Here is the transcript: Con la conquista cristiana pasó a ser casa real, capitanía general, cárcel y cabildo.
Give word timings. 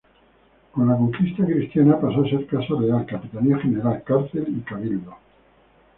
Con 0.71 0.87
la 0.89 0.97
conquista 0.97 1.45
cristiana 1.45 1.99
pasó 2.01 2.23
a 2.23 2.27
ser 2.27 2.47
casa 2.47 2.73
real, 2.79 3.05
capitanía 3.05 3.59
general, 3.59 4.01
cárcel 4.03 4.47
y 4.49 4.61
cabildo. 4.61 5.15